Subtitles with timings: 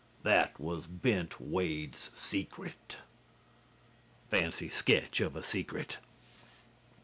[0.23, 2.97] THAT WAS BENT WADE'S SECRET."
[4.31, 5.99] (Fancy sketch of a secret.)